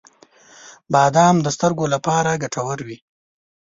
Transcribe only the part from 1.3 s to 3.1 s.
د سترګو لپاره ګټور وي.